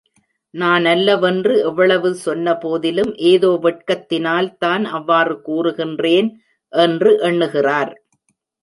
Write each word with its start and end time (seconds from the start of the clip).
நானல்ல 0.53 1.19
வென்று 1.19 1.55
எவ்வளவு 1.61 2.09
சொன்னபோதிலும் 2.23 3.11
ஏதோ 3.31 3.51
வெட்கத் 3.61 4.07
தினால்தான் 4.11 4.85
அவ்வாறு 4.91 5.35
கூறுகின்றேன் 5.45 6.31
என்று 6.73 7.13
எண்ணுகிறார்! 7.23 7.93